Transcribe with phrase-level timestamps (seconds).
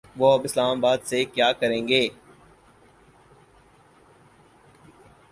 [0.17, 2.03] وہ اب اسلام آباد سے کیا کریں گے۔